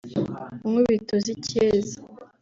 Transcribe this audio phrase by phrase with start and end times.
[0.65, 1.97] Inkubito z’Icyeza